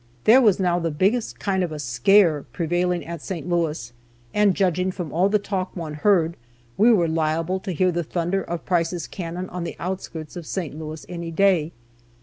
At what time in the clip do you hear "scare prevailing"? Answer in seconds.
1.77-3.03